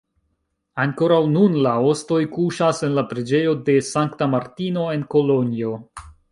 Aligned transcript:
Ankoraŭ 0.83 1.19
nun 1.33 1.57
la 1.65 1.73
ostoj 1.89 2.19
kuŝas 2.33 2.81
en 2.89 2.97
la 3.01 3.05
preĝejo 3.13 3.55
de 3.69 3.79
Sankta 3.93 4.33
Martino 4.35 4.91
en 4.99 5.09
Kolonjo. 5.17 5.79